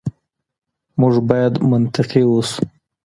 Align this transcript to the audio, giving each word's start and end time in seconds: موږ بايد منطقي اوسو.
موږ 0.99 1.15
بايد 1.29 1.53
منطقي 1.71 2.21
اوسو. 2.27 2.57